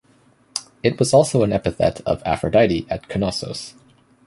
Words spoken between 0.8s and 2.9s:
It was also an epithet of Aphrodite